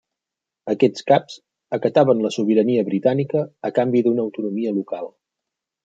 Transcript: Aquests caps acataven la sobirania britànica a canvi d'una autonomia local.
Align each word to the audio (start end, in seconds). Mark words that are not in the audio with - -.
Aquests 0.73 1.05
caps 1.11 1.35
acataven 1.77 2.25
la 2.27 2.33
sobirania 2.37 2.87
britànica 2.91 3.47
a 3.71 3.75
canvi 3.79 4.05
d'una 4.09 4.27
autonomia 4.29 4.77
local. 4.81 5.11